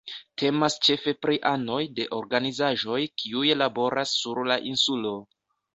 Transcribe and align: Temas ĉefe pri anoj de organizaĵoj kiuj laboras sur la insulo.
Temas 0.41 0.77
ĉefe 0.87 1.13
pri 1.25 1.37
anoj 1.51 1.79
de 1.99 2.09
organizaĵoj 2.21 2.99
kiuj 3.23 3.47
laboras 3.65 4.19
sur 4.25 4.45
la 4.53 4.63
insulo. 4.75 5.19